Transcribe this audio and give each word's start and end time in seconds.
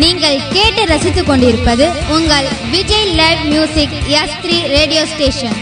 நீங்கள் 0.00 0.42
கேட்டு 0.52 0.82
ரசித்துக் 0.84 1.26
கொண்டிருப்பது 1.26 1.86
உங்கள் 2.16 2.48
Vijay 2.70 3.10
live 3.14 3.42
music 3.46 3.96
S 4.20 4.38
three 4.42 4.58
radio 4.74 5.02
station 5.06 5.58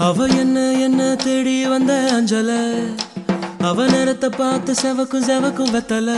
அவ 0.00 0.26
என்ன 0.34 0.56
என்ன 0.84 1.00
தேடி 1.24 1.56
வந்த 1.64 1.92
அஞ்சல? 2.10 2.50
அவ 3.70 3.86
நேரத்தை 3.86 4.28
பார்த்து 4.28 4.72
செவக்கும் 4.82 5.24
செவக்கும் 5.26 5.72
வெத்தல. 5.72 6.10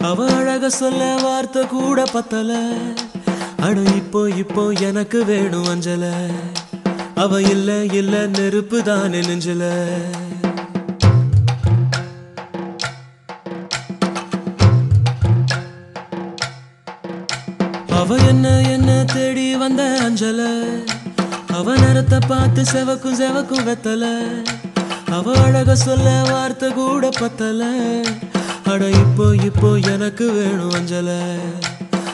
அவ 0.00 0.26
அழக 0.32 0.70
சொல்ல 0.70 1.16
வார்த்தை 1.22 1.66
கூட 1.66 2.04
பத்தல. 2.04 2.50
அட 3.60 3.80
இப்போ 3.80 4.30
இப்போ 4.30 4.70
எனக்கு 4.70 5.24
வேணும் 5.24 5.68
அஞ்சல. 5.68 6.04
அவ 7.14 7.42
இல்ல 7.42 7.84
இல்ல 7.84 8.26
நெருப்பு 8.26 8.82
தான் 8.82 9.10
நெஞ்சல. 9.10 9.62
அவ 18.00 18.16
என்ன 18.16 18.60
என்ன 18.60 19.04
தேடி 19.04 19.56
வந்த 19.56 19.98
அஞ்சல? 20.02 20.40
அவ 21.52 21.76
நேரத்தை 21.76 22.18
பார்த்து 22.28 22.62
செவக்கும் 22.62 23.18
செவக்கும் 23.20 23.64
வெத்தலை. 23.64 24.14
அவ 25.12 25.34
அழக 25.42 25.76
சொல்ல 25.76 26.22
வார்த்தை 26.30 26.72
கூட 26.72 27.08
பத்தல. 27.20 27.62
அட 28.66 28.90
இப்போ 28.90 29.36
இப்போ 29.36 29.78
எனக்கு 29.78 30.32
வேணும் 30.32 30.70
அஞ்சல. 30.70 31.10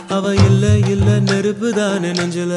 அவ 0.08 0.34
இல்ல 0.34 0.76
இல்ல 0.76 1.18
நெருப்பு 1.20 1.72
தானே 1.72 2.12
நெஞ்சல. 2.12 2.54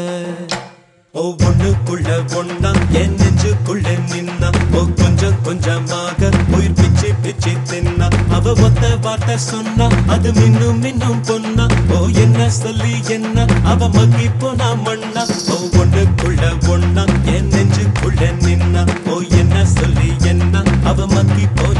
ஒவ்வொன்னுக்குள்ள 1.13 2.09
ஒன்னா 2.39 2.69
என் 2.89 3.15
நெஞ்சுக்குள்ள 3.15 3.87
நின்னா. 4.11 4.49
ஓ 4.73 4.83
கொஞ்சம் 4.95 5.41
கொஞ்சமாக 5.43 6.29
உயிர் 6.55 6.73
பிச்சு 6.73 7.09
பிச்சு 7.23 7.51
தின்னா. 7.69 8.07
அவ 8.29 8.53
ஒத்த 8.61 8.95
வார்த்தை 9.01 9.37
சொன்னா 9.37 9.87
அது 10.07 10.31
மின்னும் 10.31 10.79
மின்னும் 10.83 11.21
பொன்னா. 11.27 11.67
ஓ 11.97 12.07
என்ன 12.13 12.49
சொல்லி 12.49 12.93
என்ன? 13.07 13.45
அவ 13.63 13.89
மக்கி 13.89 14.29
போனா 14.39 14.69
மண்ணா 14.85 15.23
ஒவ்வொன்னுக்குள்ள 15.55 16.43
ஒன்னா 16.73 17.05
என் 17.35 17.49
நெஞ்சுக்குள்ள 17.49 18.31
நின்னா. 18.45 18.83
ஓ 19.09 19.19
என்ன 19.41 19.65
சொல்லி 19.65 20.09
என்ன? 20.23 20.63
அவ 20.83 21.07
மக்கி 21.07 21.47
போ 21.55 21.70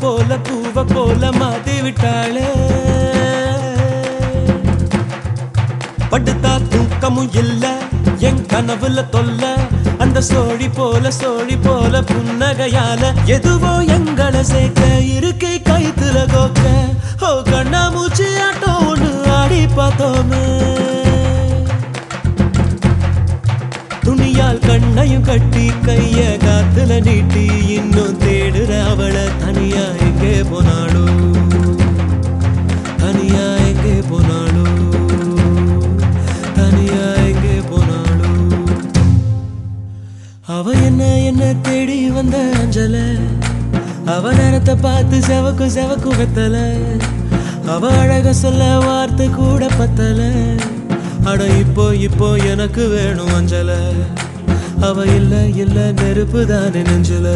போல 0.00 0.36
பூவ 0.38 0.82
போல 0.94 1.30
மாத்தி 1.30 1.74
விட்டாளே. 1.84 2.48
படுத்தா 6.10 6.52
தூக்கமும் 6.68 7.32
இல்ல 7.32 7.64
என் 8.18 8.46
கனவுல 8.52 9.02
தொல்ல 9.10 9.42
அந்த 9.98 10.20
சோழி 10.20 10.68
போல 10.68 11.10
சோழி 11.10 11.56
போல 11.56 12.00
புன்னகையால 12.00 13.12
எதுவோ 13.26 13.72
எங்களை 13.96 14.42
சேர்க்க 14.42 14.82
இருக்கை 15.16 15.62
கைத்துல 15.70 16.26
கோக்க. 16.34 16.64
ஓ 17.22 17.42
கண்ணா 17.42 17.88
மூச்சு 17.88 18.28
ஆட்டோன்னு 18.46 19.10
ஆடி 19.30 19.66
பார்த்தோமே. 19.76 20.44
கண்ணையும் 24.80 25.22
கட்டி 25.22 25.70
கைய 25.86 26.38
காத்துல 26.42 27.02
நீட்டி 27.02 27.46
இன்னும் 27.74 28.18
தேடுற 28.18 28.84
அவளை 28.84 29.22
தனியா 29.38 29.84
எங்கே 30.06 30.42
போனாளோ? 30.42 31.02
தனியா 32.96 33.44
எங்கே 33.54 33.94
போனாளோ? 34.10 34.66
தனியா 36.54 37.02
எங்கே 37.22 37.56
போனாளோ? 37.70 38.30
அவ 40.46 40.72
என்ன 40.72 41.18
என்ன 41.18 41.54
தேடி 41.62 42.10
வந்த 42.10 42.36
அஞ்சல? 42.62 42.96
அவ 44.06 44.32
நேரத்தை 44.32 44.74
பார்த்து 44.74 45.18
செவக்கு 45.18 45.68
செவக்கு 45.68 46.12
வெத்தல. 46.20 46.56
அவ 47.66 47.90
அழக 47.96 48.32
சொல்ல 48.32 48.78
வார்த்தை 48.78 49.30
கூட 49.30 49.66
பத்தல. 49.66 50.30
அட 51.24 51.46
இப்போ 51.46 51.94
இப்போ 51.94 52.36
எனக்கு 52.36 52.88
வேணும் 52.88 53.34
அஞ்சலை. 53.34 53.80
அவ 54.82 55.04
இல்ல 55.06 55.46
இல்ல 55.46 55.92
நெருப்பு 55.92 56.46
தானே 56.46 56.82
நெஞ்சல? 56.82 57.26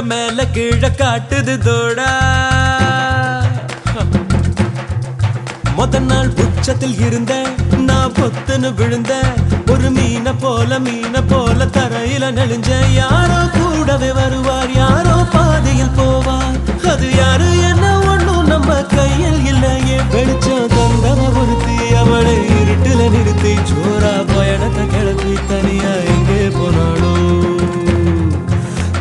மேல 0.00 0.08
மேல 0.10 0.44
கீழே 0.54 0.88
காட்டுது 0.98 1.54
தோடா. 1.64 2.10
முத 5.76 5.98
நாள் 6.00 6.30
உச்சத்தில் 6.44 6.96
இருந்த 6.98 7.32
நான் 7.88 8.14
பொத்துன்னு 8.16 8.74
விழுந்த 8.74 9.12
ஒரு 9.72 9.90
மீனை 9.90 10.32
போல 10.42 10.78
மீனை 10.78 11.22
போல 11.22 11.66
தரையில 11.76 12.30
நெளிஞ்ச 12.38 12.70
யாரோ 12.94 13.40
கூடவே 13.56 14.10
வருவார் 14.12 14.72
யாரோ 14.76 15.16
பாதையில் 15.34 15.94
போவார். 15.98 16.56
அது 16.92 17.08
யாரு 17.16 17.48
என்ன 17.70 17.84
ஒண்ணும் 18.12 18.46
நம்ம 18.46 18.80
கையில் 18.96 19.40
இல்லையே. 19.52 19.98
வெளிச்சம் 20.14 20.68
தந்தவ 20.74 21.20
ஒருத்தி 21.42 21.76
அவளை 22.02 22.36
இருட்டுல 22.60 23.10
நிறுத்தி 23.16 23.54
ஜோரா 23.70 24.14
பயணத்தை 24.32 24.86
கிளப்பி 24.86 25.34
தனியா 25.50 25.92
எங்கே 26.14 26.42
போனாலும் 26.58 27.28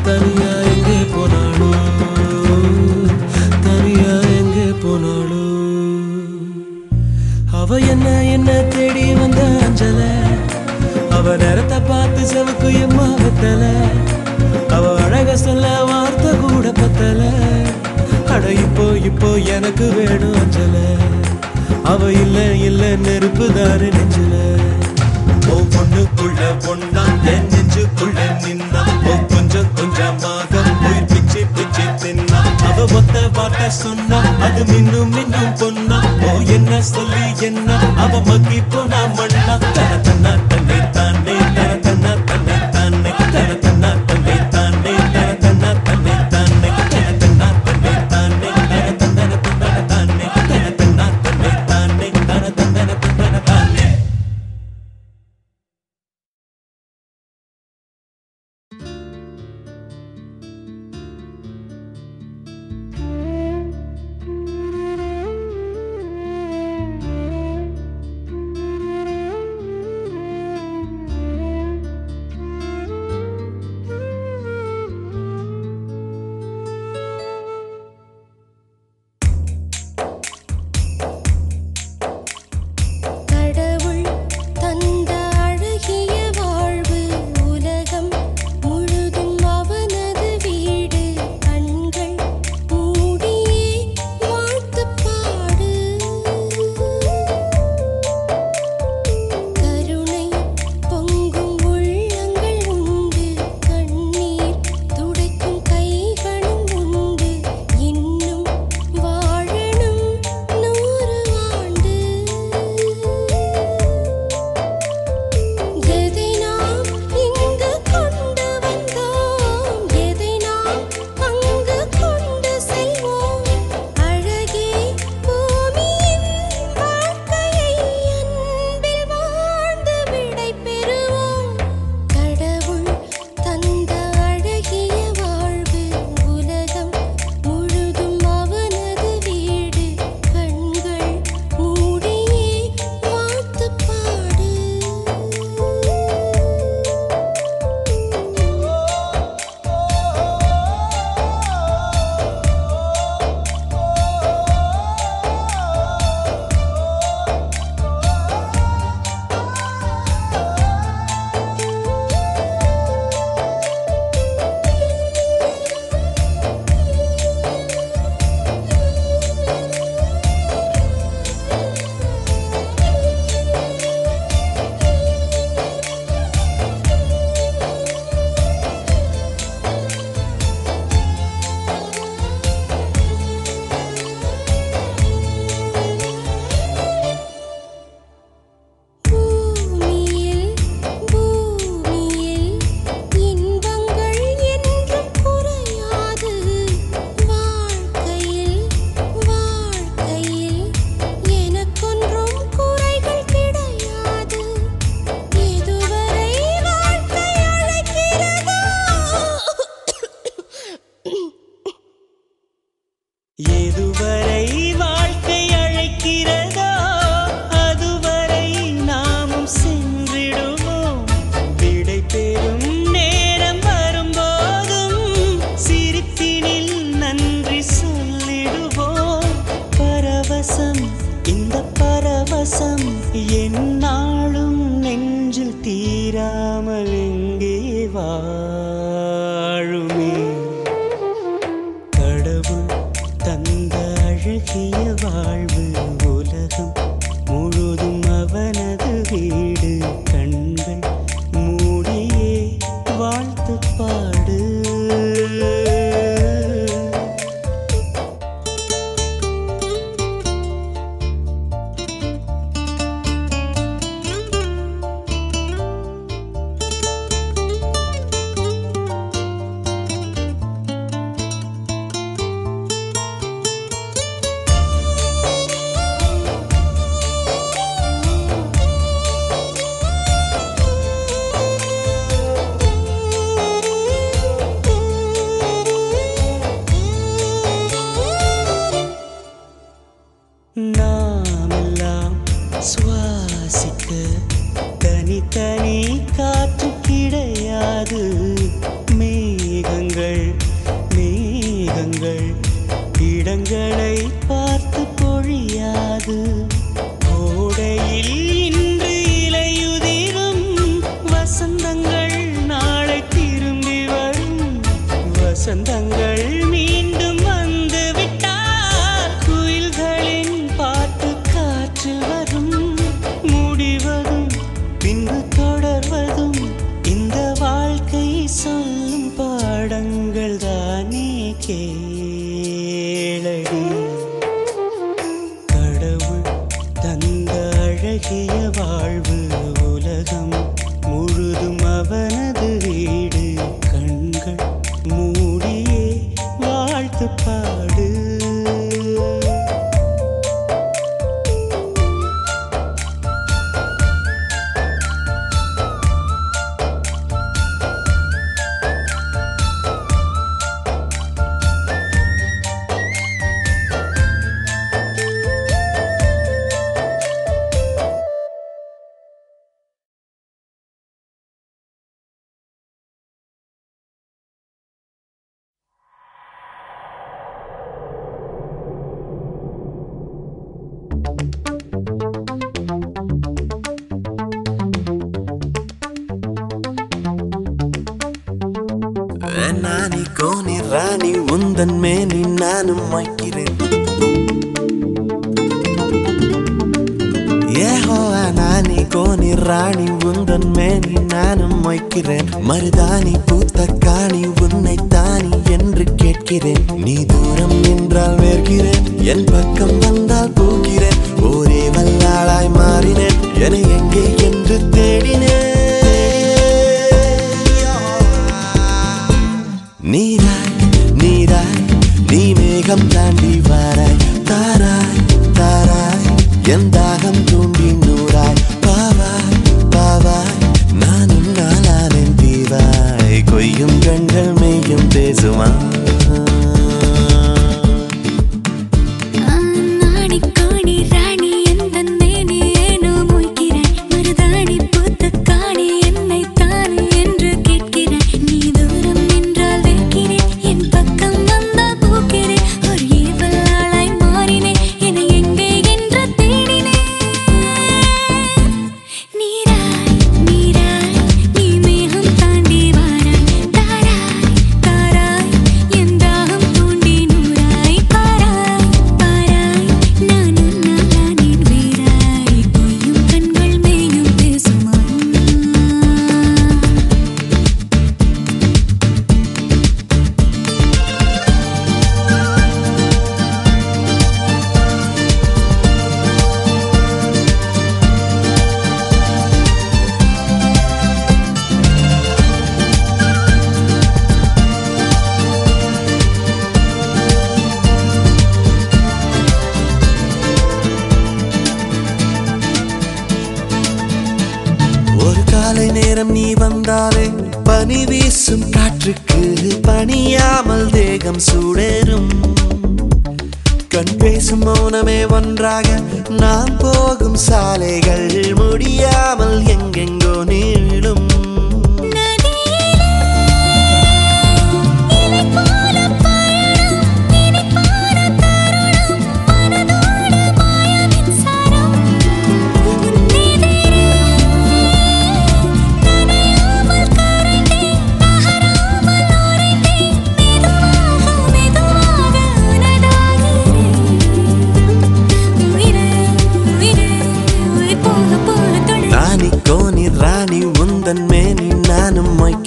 தனியா 0.04 0.54
போனாளோ? 1.32 1.70
தனியா 3.66 4.14
எங்கே 4.38 4.68
போனாளோ? 4.84 5.44
அவ 7.52 7.80
என்ன 7.94 8.08
என்ன 8.36 8.50
தேடி 8.74 9.14
வந்த 9.14 9.42
அஞ்சல? 9.66 10.00
அவ 11.18 11.36
நேரத்தை 11.36 11.80
பார்த்து 11.90 12.22
செவுக்கு 12.34 12.70
எம்மா 12.84 13.08
வெத்தல 13.22 13.64
அவ 14.76 14.86
அழக 15.04 15.38
சொல்ல 15.38 15.84
வார்த்தை 15.84 16.32
கூட 16.40 16.68
பத்தல? 16.72 17.22
அட 18.34 18.52
இப்போ 18.64 18.86
இப்போ 19.02 19.30
எனக்கு 19.56 19.86
வேணும் 19.98 20.38
அஞ்சல. 20.42 20.76
அவ 21.84 22.12
இல்ல 22.14 22.38
இல்ல 22.68 22.96
நெருப்பு 22.98 23.46
தாரு 23.54 23.90
நெஞ்சல. 23.96 24.34
பொண்ணுக்குள்ள 25.74 26.42
பொண்ணா 26.66 27.04
நெஞ்சுக்குள்ள 27.26 28.20
நின்னா. 28.44 28.84
கொஞ்சம் 29.32 29.72
கொஞ்சமாக 29.78 30.59
அந்த 33.10 33.22
வாட்ட 33.36 33.68
சொன்னா 33.76 34.18
அது 34.46 34.62
மின்னும் 34.66 35.12
மின்னும் 35.14 35.54
பொண்ணா 35.60 35.98
ஓ 36.24 36.34
என்ன 36.56 36.82
சொல்லி 36.88 37.24
என்ன? 37.48 37.70
அவ 37.98 38.20
மக்கி 38.28 38.60
போனா 38.70 39.00
மண்ணா 39.18 39.56
தன்னா 40.06 40.34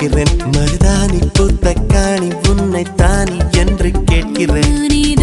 நானும் 0.02 0.12
மொய்க்கிறேன் 0.12 0.38
மருதாணி 0.54 1.18
பூத்த 1.32 1.74
காணி 1.92 2.30
உன்னை 2.50 2.82
தானி 2.96 3.38
என்று 3.56 3.90
கேட்கிறேன் 4.04 5.21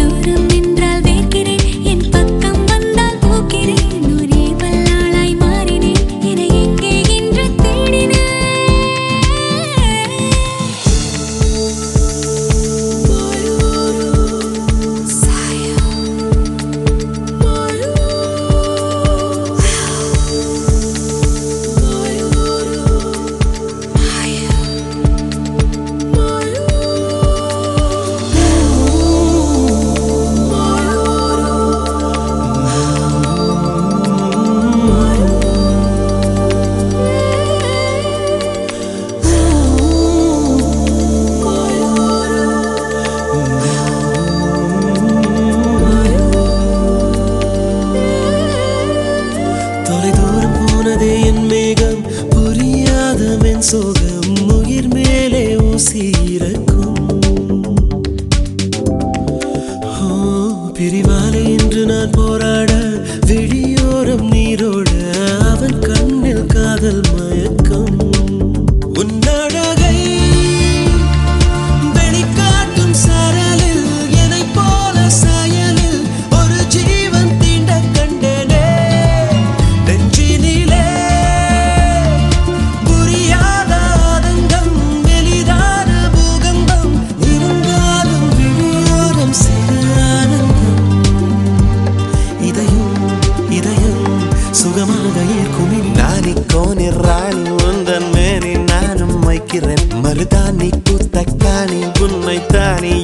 அழுதான் 100.20 100.56
நீ 100.56 100.66
பூத்த 100.86 101.18
காணி 101.42 101.78
உண்மைத்தானே 102.04 102.96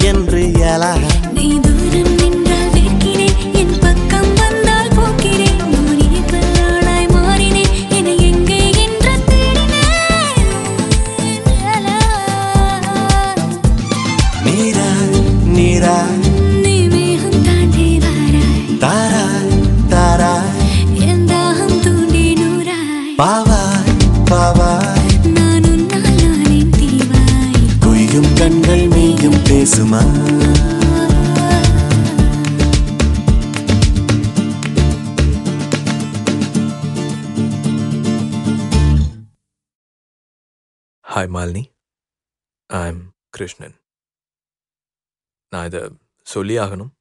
சொல்லியாகணும். 46.34 46.34
சொல்லி 46.34 46.58
ஆகணும் 46.58 46.92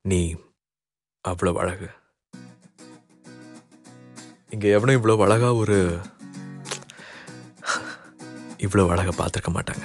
நீ 0.00 0.34
அவ்வளோ 1.28 1.54
அழகு. 1.54 1.88
இங்கே 4.48 4.70
எவனும் 4.70 5.04
இவ்வளோ 5.04 5.22
அழகா 5.22 5.54
ஒரு 5.54 5.98
இவ்வளோ 8.58 8.88
அழகாக 8.88 9.24
பார்த்துருக்க 9.24 9.52
மாட்டாங்க. 9.52 9.84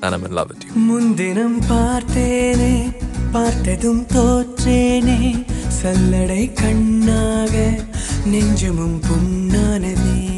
நான் 0.00 0.22
லவ் 0.22 0.50
முன்தினம் 0.74 1.60
பார்த்தேனே 1.60 2.96
பார்த்ததும் 3.32 4.06
தோற்றேனே. 4.06 5.46
சல்லடை 5.82 6.52
கண்ணாக 6.52 7.82
நெஞ்சமும் 8.24 9.00
புண்ணானதே 9.00 10.33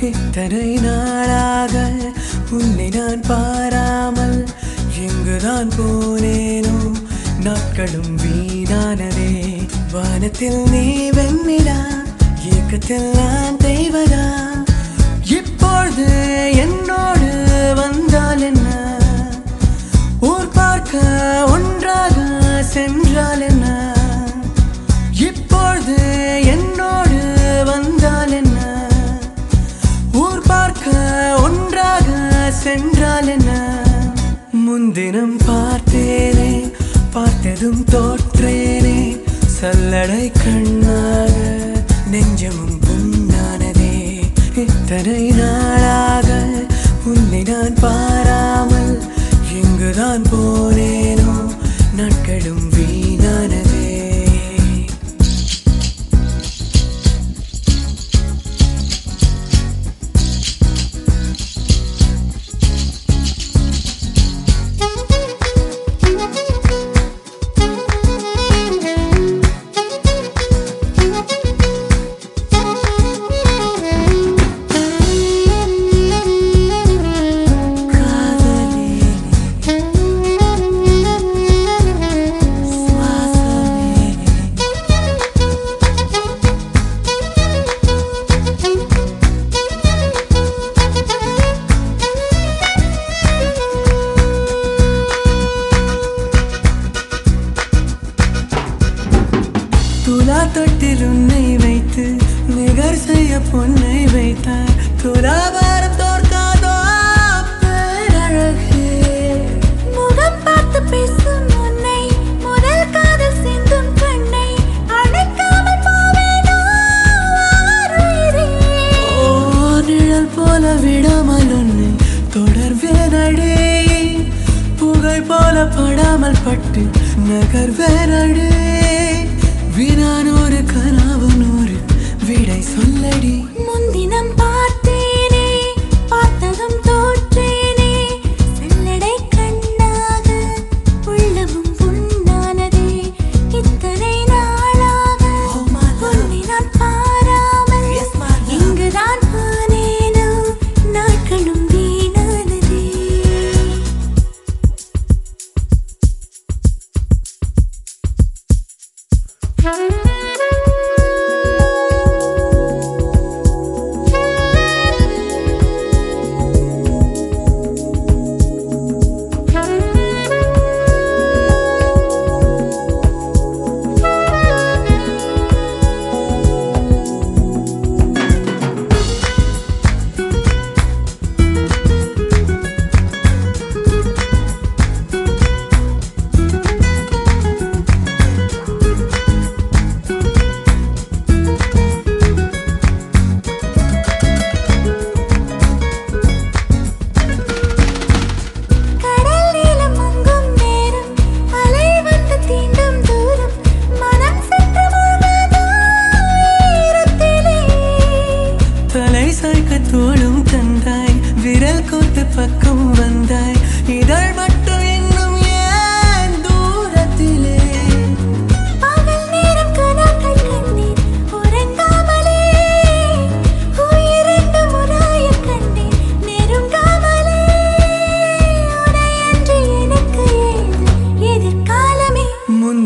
இத்தனை 0.00 0.74
நாளாக 0.74 1.78
உன்னை 2.50 2.88
நான் 2.88 3.20
பாராமல் 3.20 4.44
எங்குதான் 4.98 5.68
போனேனோ? 5.68 6.92
நாட்களும் 7.42 8.18
வீணானதே. 8.18 9.68
வானத்தில் 9.92 10.62
நீ 10.70 11.10
வெண்ணிடா 11.10 11.78
இயக்கத்தில் 12.42 13.10
நான் 13.14 13.56
தெய்வதா? 13.56 14.44
இப்பொழுது 15.24 16.06
என்னோடு 16.56 17.32
வந்தால் 17.74 18.40
என்ன? 18.40 18.96
ஊர் 20.20 20.48
பார்க்க 20.48 20.98
ஒன்றாக 21.46 22.16
சென்றால் 22.62 23.40
என்ன? 23.40 23.93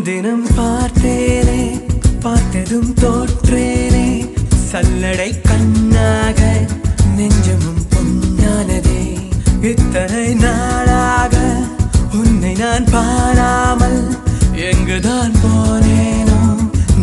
முன்தினம் 0.01 0.45
பார்த்தேனே 0.57 1.61
பார்த்ததும் 2.19 2.91
தோற்றேனே. 3.01 4.05
சல்லடை 4.69 5.27
கண்ணாக 5.47 6.39
நெஞ்சமும் 7.17 7.81
பொன்னானதே. 7.93 9.01
இத்தனை 9.61 10.23
நாளாக 10.43 11.35
உன்னை 12.13 12.53
நான் 12.53 12.87
பாராமல் 12.91 13.99
எங்குதான் 14.69 15.35
போனேனோ 15.43 16.39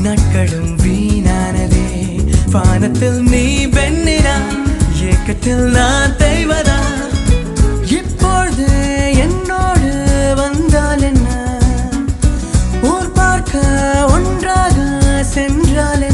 நாட்களும் 0.05 0.75
வீணானதே. 0.85 1.87
வானத்தில் 2.51 3.23
நீ 3.33 3.47
பெண்ணினா 3.77 4.37
ஏக்கத்தில் 5.11 5.67
நான் 5.79 6.17
தெய்வதான் 6.17 6.96
சென்றால் 15.35 16.05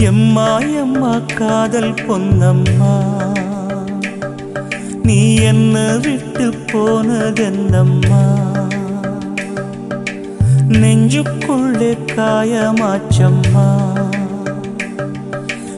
எம்மா 0.00 0.58
எம்மா 0.58 1.20
காதல் 1.34 1.92
பொன்னம்மா. 1.92 2.94
நீ 5.02 5.34
என்ன 5.34 5.98
விட்டு 6.02 6.54
போனதென்னம்மா. 6.72 8.22
நெஞ்சுக்குள்ளே 10.68 11.98
காயமாச்சம்மா. 12.16 13.68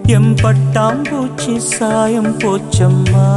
எம் 0.06 0.34
பட்டாம்பூச்சி 0.34 1.56
சாயம் 1.56 2.38
போச்சம்மா. 2.38 3.28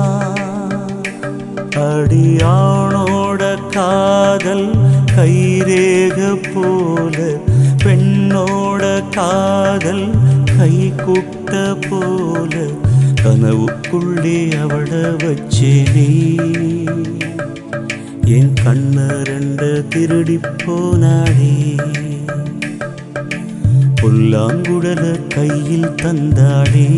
அடியானோட 1.75 3.57
காதல் 3.71 4.75
கைரேக 5.15 6.39
போல 6.53 7.37
பெண்ணோட 7.83 9.03
காதல் 9.09 10.24
கை 10.57 10.73
குட்ட 11.05 11.51
போல 11.89 12.53
கனவுக்குள்ளே 13.23 14.37
அவள 14.55 14.89
வச்சேனே 15.23 16.09
என் 18.27 18.53
கண்ண 18.63 18.97
ரெண்ட 19.23 19.61
திருடி 19.89 20.37
போனாடே 20.63 21.55
புல்லாங்குழல 24.01 25.03
கையில் 25.27 25.95
தந்தாடே 25.95 26.89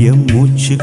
எம் 0.00 0.24
மூச்சு 0.32 0.76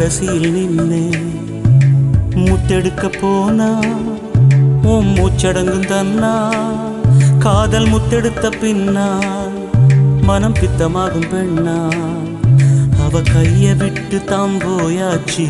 கடைசியில் 0.00 0.54
நின்னே. 0.54 1.14
முத்தெடுக்க 2.34 3.12
போனா 3.20 3.78
உன் 4.82 5.06
மூச்சடங்கும் 5.06 5.86
தன்னா. 5.86 6.54
காதல் 7.38 7.86
முத்தெடுத்த 7.86 8.52
பின்னால் 8.60 9.50
மனம் 10.22 10.54
பித்தமாகும் 10.54 11.28
பெண்ணா. 11.32 11.92
அவ 13.04 13.20
கைய 13.20 13.76
விட்டு 13.76 14.24
தாம் 14.24 14.58
போயாச்சு 14.58 15.46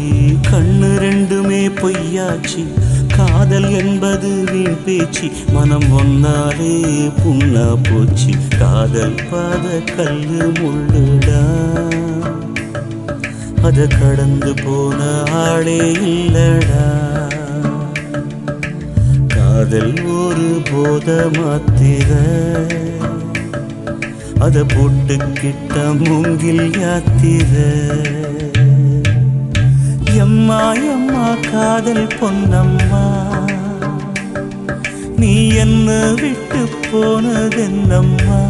கண்ணு 0.50 0.90
ரெண்டுமே 0.98 1.70
பொய்யாச்சு. 1.82 2.66
காதல் 3.16 3.70
என்பது 3.70 4.44
வீண் 4.52 4.84
பேச்சு 4.84 5.30
மனம் 5.52 5.98
ஒன்னாலே 5.98 7.10
புண்ணா 7.24 7.76
போச்சு. 7.82 8.30
காதல் 8.58 9.14
பாத 9.30 9.94
கல்லு 9.96 10.52
முள்ளுடா. 10.52 11.48
அத 13.62 13.86
கடந்து 13.86 14.54
போன 14.64 15.24
ஆளே 15.32 15.80
இல்லடா. 15.92 16.84
காதல் 19.26 20.02
ஒரு 20.04 20.62
போத 20.70 21.30
மாத்திர 21.38 22.08
அத 24.38 24.64
போட்டுக்கிட்ட 24.64 25.74
மூங்கில் 25.98 26.70
யாத்திர. 26.80 27.52
எம்மா 30.14 30.72
எம்மா 30.72 31.36
காதல் 31.52 32.06
பொன்னம்மா. 32.20 33.04
நீ 35.16 35.48
என்ன 35.48 36.14
விட்டு 36.20 36.68
போனதென்னம்மா? 36.92 38.40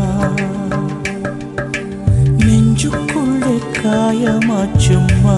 காயமாச்சும்மா. 3.83 5.37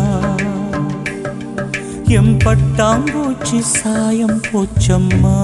எம் 2.07 2.37
பட்டாம்பூச்சி 2.37 3.59
சாயம் 3.59 4.41
போச்சம்மா. 4.53 5.37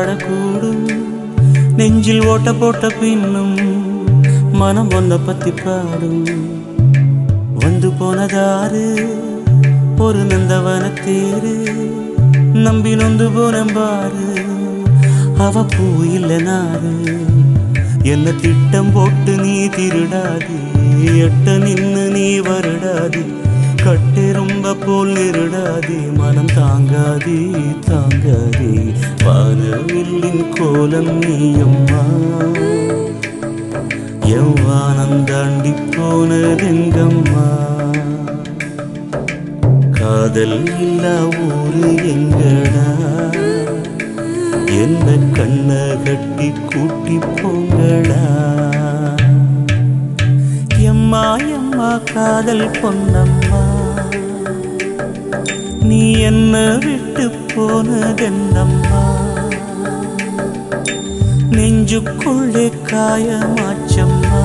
பாட்டு 0.00 0.68
நெஞ்சில் 1.76 2.20
ஓட்ட 2.24 2.52
போட்ட 2.54 2.86
பின்னும் 3.00 3.56
மனம் 4.52 4.90
ஒன்ன 4.90 5.18
பத்தி 5.26 5.50
பாடும். 5.50 6.22
வந்து 7.54 7.88
போனதாறு 7.88 8.84
ஒரு 9.98 10.22
நந்தவன 10.30 10.84
தேரு. 11.04 11.54
நம்பி 12.66 12.94
நொந்து 12.94 13.26
போனம்பாரு 13.30 14.28
அவ 15.38 15.64
பூ 15.74 15.86
இல்ல 16.14 16.38
நாரு 16.38 16.94
என்ன 18.02 18.32
திட்டம் 18.32 18.92
போட்டு 18.92 19.34
நீ 19.36 19.56
திருடாது 19.76 20.58
எட்ட 21.24 21.58
நின்னு 21.58 22.06
நீ 22.10 22.26
வருடாதே. 22.48 23.24
கட்டெரும்ப 23.90 24.74
போல் 24.86 25.08
நிருடாதே 25.08 26.16
மனம் 26.16 26.46
தாங்காதே 26.46 27.50
தாங்காதே. 27.86 28.94
வானவில்லின் 29.24 30.48
கோலம் 30.48 31.20
நீயம்மா 31.20 32.02
எவ்வானம் 34.22 35.24
தாண்டி 35.24 35.70
போனதெங்கம்மா. 35.70 37.46
காதல் 39.90 40.78
இல்லா 40.80 41.24
ஊரு 41.24 41.94
எங்கடா. 41.94 42.88
என்ன 44.66 45.18
கண்ணை 45.32 46.02
கட்டி 46.04 46.52
கூட்டி 46.66 47.18
போங்கடா. 47.42 48.22
எம்மா 50.78 51.36
எம்மா 51.36 52.00
காதல் 52.12 52.70
பொன்னம்மா. 52.82 53.79
நீ 55.90 56.12
என்ன 56.20 56.78
விட்டு 56.84 57.24
போனதென்னம்மா? 57.52 59.02
நெஞ்சுக்குள்ளே 61.50 62.72
காயமாச்சம்மா? 62.90 64.42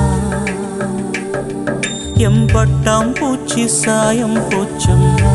எம்பட்டாம் 2.18 3.14
பூச்சி 3.14 3.68
சாயம் 3.68 4.38
போச்சம்மா? 4.48 5.34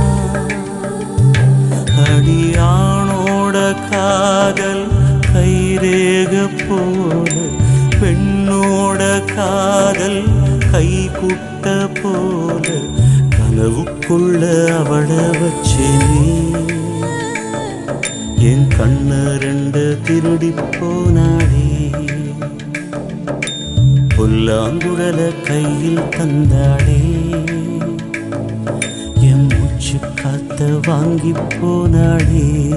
அடியானோட 2.06 3.58
காதல் 3.90 4.88
கைரேக 5.34 6.34
போல 6.68 7.36
பெண்ணோட 8.02 9.02
காதல் 9.36 10.24
கை 10.72 11.10
குட்ட 11.20 11.90
போல. 12.02 12.41
கனவுக்குள்ள 13.62 14.44
அவள 14.76 15.10
வச்சினே 15.40 16.56
என் 18.38 18.68
கண்ண 18.78 19.38
ரெண்டு 19.38 20.00
திருடி 20.04 20.50
போனாடே. 20.50 21.92
புல்லாங்குழல 24.18 25.42
கையில் 25.42 25.98
தந்தாடே. 25.98 27.02
என் 29.20 29.46
மூச்சு 29.46 30.00
காத்த 30.16 30.80
வாங்கி 30.82 31.32
போனாடே. 31.32 32.70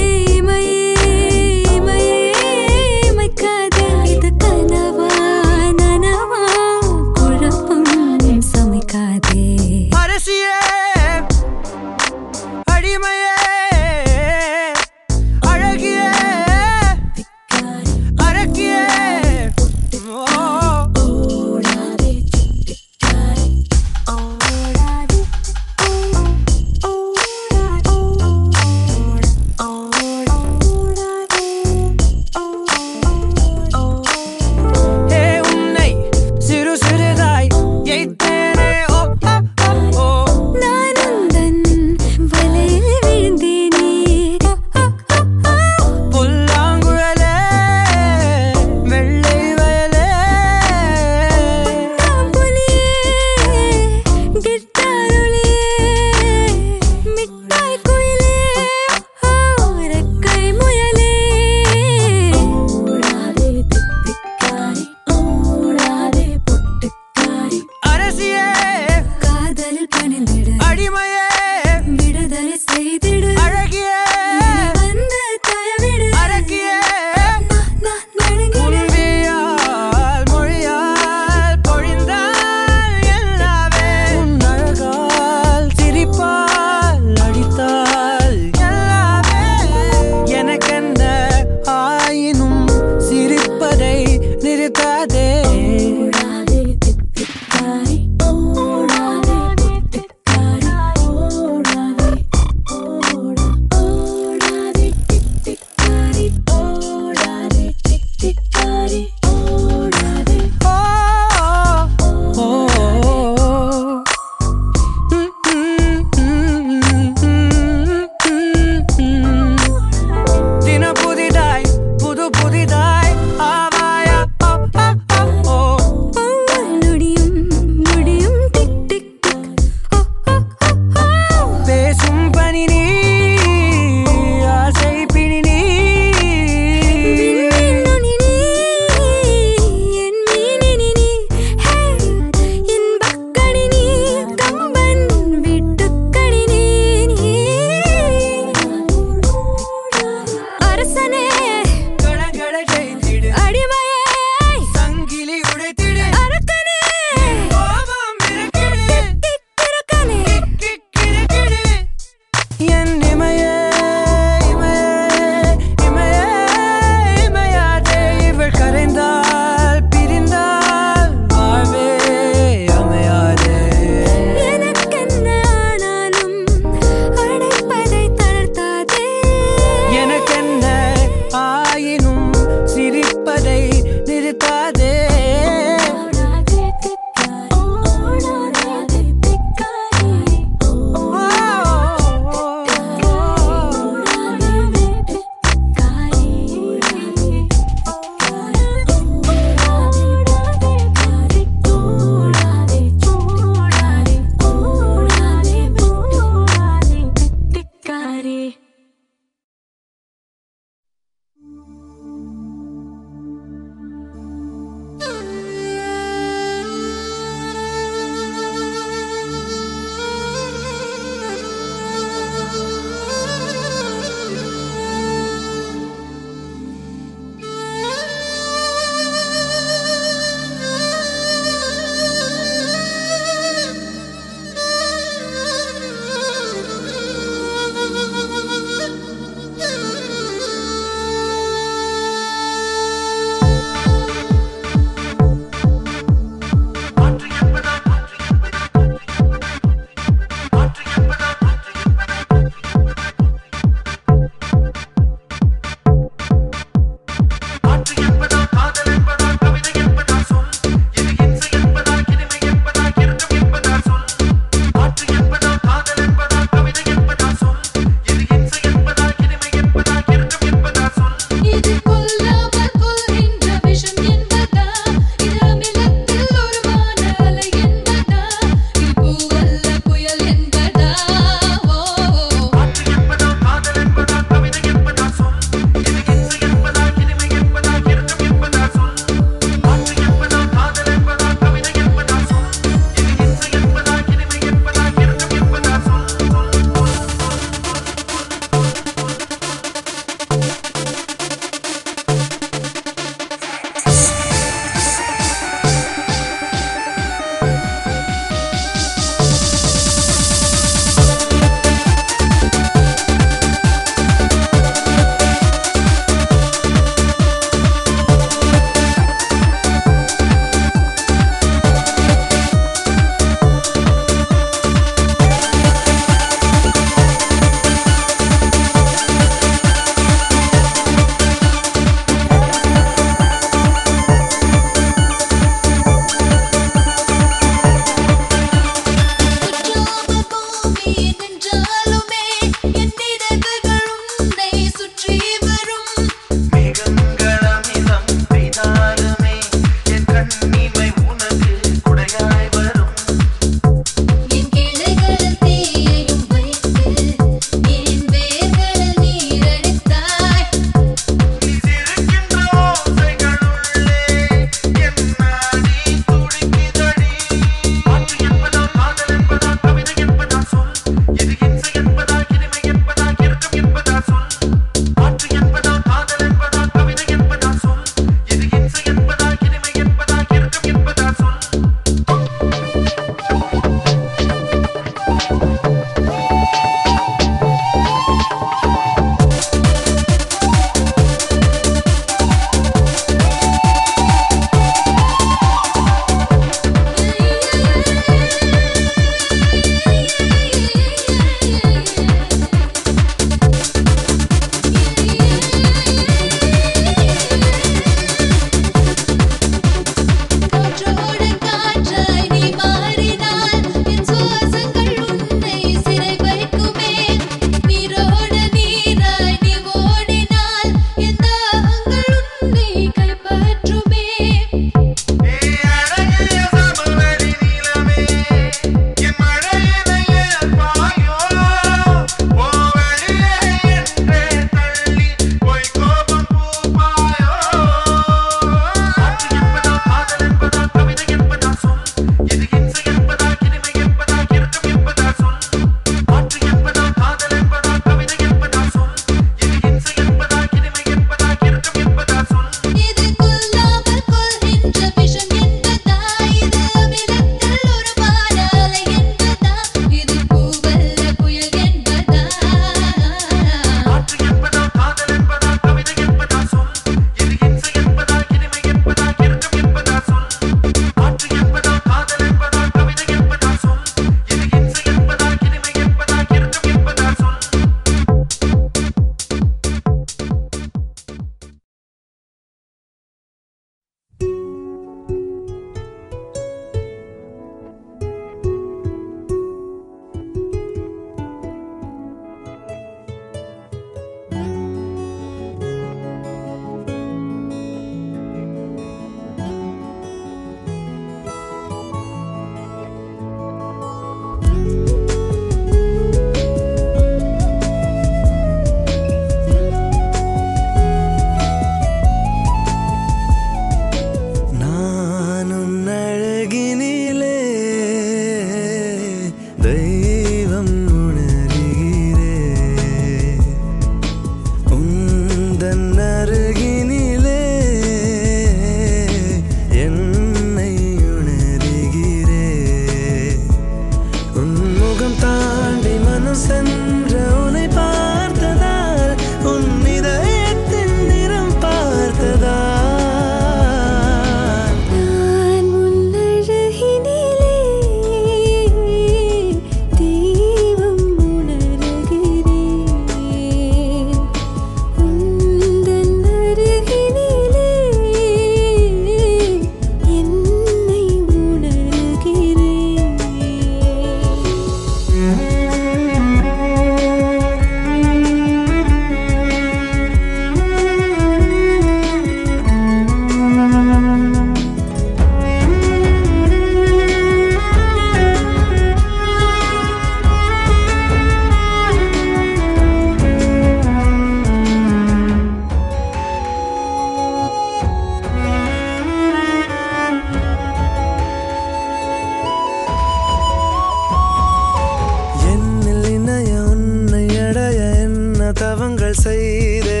பாவங்கள் 598.71 599.15
செய்தே 599.21 600.00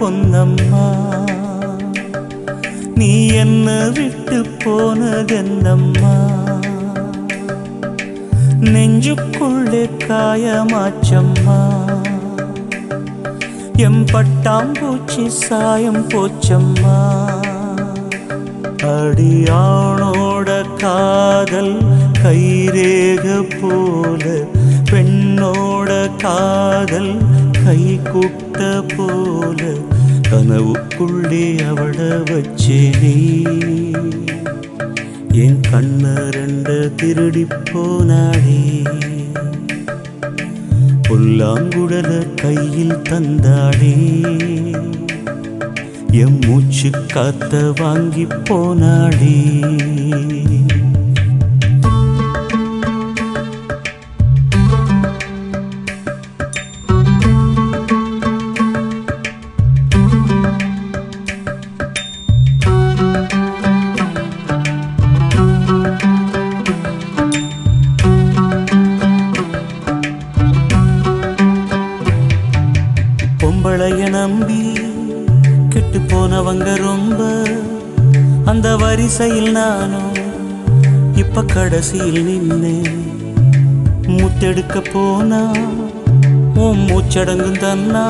பொன்னம்மா 0.00 0.86
நீ 2.94 3.26
என்ன 3.26 3.88
விட்டு 3.94 4.38
போனதென்னம்மா 4.64 6.14
நெஞ்சுக்குள்ளே 8.72 9.82
காயமாச்சம்மா. 10.08 11.58
எம் 13.76 14.04
பட்டாம்பூச்சி 14.04 15.26
சாயம் 15.26 16.08
போச்சம்மா. 16.08 16.96
அடியானோட 18.94 20.48
காதல் 20.76 21.76
கைரேக 22.22 23.26
போல 23.60 24.24
பெண்ணோட 24.90 25.90
காதல் 26.16 27.14
கை 27.64 28.00
கூப்ப 28.12 28.45
குட்ட 28.58 28.76
போல 28.90 29.62
கனவுக்குள்ளே 30.28 31.40
அவள 31.64 31.96
வச்சேனே 32.28 33.10
என் 35.42 35.58
கண்ணரண்ட 35.66 36.68
திருடி 37.00 37.42
போனாடே 37.62 38.62
புல்லாங்குடல 41.08 42.10
கையில் 42.42 42.96
தந்தாடே 43.10 43.94
எம் 46.22 46.40
மூச்சு 46.46 46.90
காத்த 47.14 47.62
வாங்கி 47.80 48.26
போனாடே 48.42 49.36
அந்த 79.16 79.24
வரிசையில் 79.24 79.52
நானும் 79.52 80.16
இப்ப 81.14 81.42
கடைசியில் 81.42 82.18
நின்னேன் 82.26 82.96
முத்தெடுக்க 84.06 84.82
போனா 84.92 85.40
உன் 86.54 86.82
மூச்சடங்கும் 86.86 87.60
தன்னா. 87.62 88.04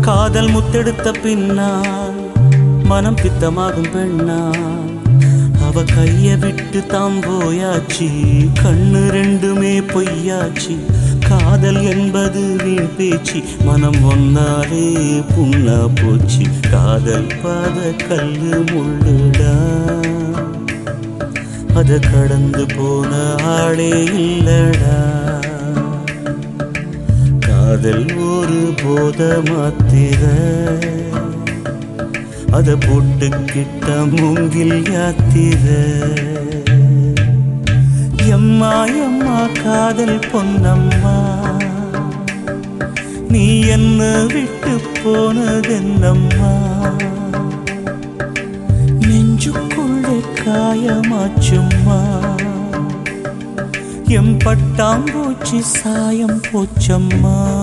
காதல் 0.00 0.50
முத்தெடுத்த 0.50 1.14
பின்னால் 1.22 2.14
மனம் 2.84 3.16
பித்தமாகும் 3.16 3.90
பெண்ணா. 3.94 4.38
அவ 5.66 5.82
கைய 5.82 6.38
விட்டு 6.38 6.86
தாம் 6.86 7.18
போயாச்சு 7.20 8.08
கண்ணு 8.62 9.02
ரெண்டுமே 9.16 9.74
பொய்யாச்சு. 9.94 10.76
காதல் 11.28 11.82
என்பது 11.82 12.56
வீண் 12.64 12.94
பேச்சு 12.96 13.42
மனம் 13.64 14.00
ஒன்னாலே 14.10 14.86
புண்ணா 15.32 15.80
போச்சு. 15.94 16.46
காதல் 16.70 17.32
பாத 17.42 17.92
கல்லு 18.08 18.64
முள்ளுடா. 18.70 19.75
அத 21.76 21.98
கடந்து 21.98 22.66
போன 22.76 23.34
ஆளே 23.44 24.04
இல்லடா. 24.04 24.98
காதல் 27.40 28.16
ஒரு 28.16 28.74
போத 28.82 29.42
மாத்திர 29.44 30.22
அத 32.50 32.76
போட்டுக்கிட்ட 32.76 33.88
மூங்கில் 34.10 34.82
யாத்திர. 34.92 35.64
எம்மா 38.24 38.84
எம்மா 38.84 39.48
காதல் 39.62 40.18
பொன்னம்மா. 40.18 41.16
நீ 43.28 43.60
என்ன 43.60 44.26
விட்டு 44.26 44.80
போனதென்னம்மா? 45.04 46.52
காயமாச்சும்மா. 50.46 52.00
எம் 54.06 54.38
பட்டாம்பூச்சி 54.38 55.58
சாயம் 55.58 56.40
போச்சம்மா. 56.52 57.55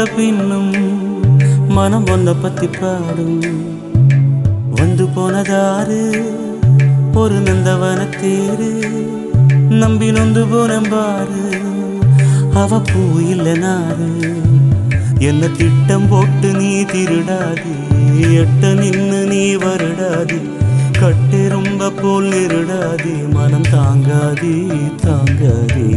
போட்ட 0.00 0.16
பின்னும் 0.16 0.74
மனம் 1.68 2.06
ஒன்ன 2.06 2.34
பத்தி 2.42 2.66
பாடும். 2.66 3.40
வந்து 4.70 5.04
போனதாறு 5.16 5.98
ஒரு 7.14 7.34
நந்தவன 7.34 8.06
தேரு. 8.20 8.70
நம்பி 9.68 10.10
நொந்து 10.10 10.44
போனம்பாரு 10.46 11.44
அவ 12.54 12.80
பூ 12.92 13.02
இல்ல 13.18 13.54
நாரு 13.54 14.08
என்ன 15.18 15.48
திட்டம் 15.48 16.08
போட்டு 16.08 16.52
நீ 16.52 16.70
திருடாது 16.82 17.74
எட்ட 18.38 18.72
நின்னு 18.80 19.20
நீ 19.26 19.44
வருடாது. 19.56 20.40
கட்டெரும்ப 21.00 21.92
போல் 22.02 22.30
நிருடாதே 22.30 23.14
மனம் 23.32 23.68
தாங்காதே 23.72 24.56
தாங்காதே. 25.04 25.88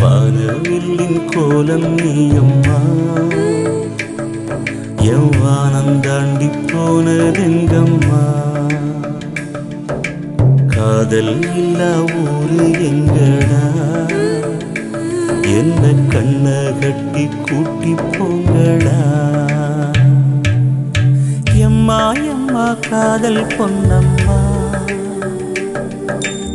வானவில்லின் 0.00 1.20
கோலம் 1.24 1.88
நீ 1.94 2.28
அம்மா. 2.36 2.78
தாண்டி 6.04 6.48
போனதெங்கம்மா 6.72 8.22
காதல் 10.74 11.44
இல்லா 11.56 11.90
ஊரு 12.20 12.66
எங்கடா? 12.80 13.62
என்ன 15.58 15.82
கண்ண 16.12 16.72
கட்டி 16.80 17.28
கூட்டி 17.48 17.94
போங்கடா? 18.18 18.98
எம்மா 21.54 22.12
எம்மா 22.12 22.76
காதல் 22.90 23.46
பொன்னம்மா? 23.58 24.38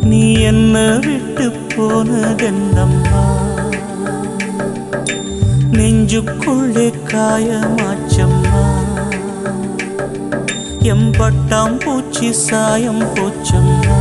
நீ 0.04 0.34
என்ன 0.42 1.00
விட்டு 1.08 1.52
போனதென்னம்மா? 1.76 3.24
நெஞ்சுக்குள்ளே 5.72 6.92
காயமாட்ட 7.14 8.05
எம்பட்டாம் 10.92 11.78
பூச்சி 11.84 12.34
சாயம் 12.34 13.06
போச்சம்மா. 13.16 14.00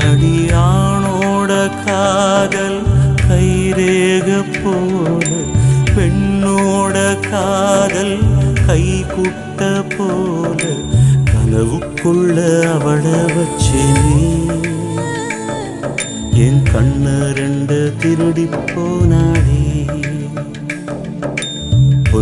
அடியானோட 0.00 1.50
காதல் 1.86 2.82
கைரேக 3.28 4.28
போல 4.62 5.28
பெண்ணோட 5.96 7.20
காதல் 7.30 8.18
கை 8.66 9.04
குட்ட 9.14 9.82
போல 9.96 10.62
கனவுக்குள்ள 11.24 12.36
அவள 12.72 13.04
வச்சேனே 13.36 14.22
என் 16.32 16.62
கண்ண 16.62 17.06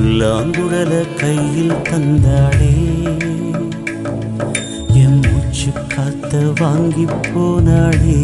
புல்லாங்குழல 0.01 0.91
கையில் 1.21 1.73
தந்தாளே 1.89 2.75
என் 5.01 5.19
மூச்சு 5.25 5.71
காத்த 5.95 6.43
வாங்கி 6.61 7.07
போனாளே 7.25 8.19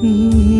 Mm-hmm. 0.00 0.57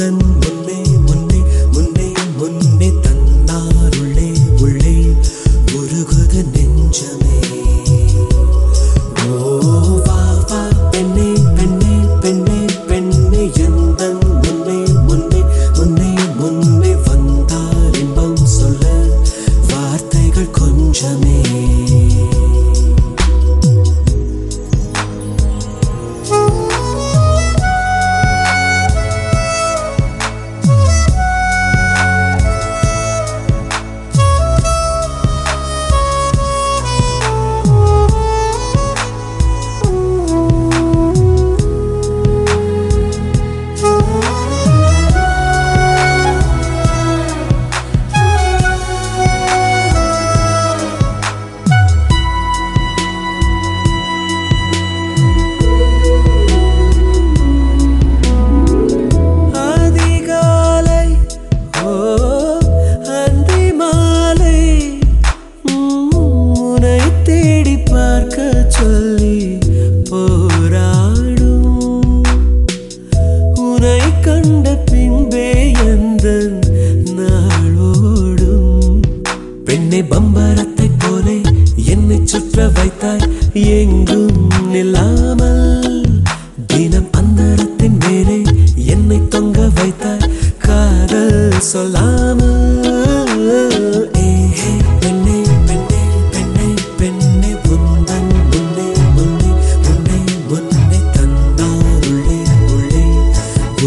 than 0.00 0.16
the 0.40 0.50
me. 0.66 0.89